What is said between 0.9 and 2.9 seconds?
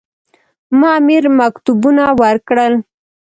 امیر مکتوبونه ورکړل.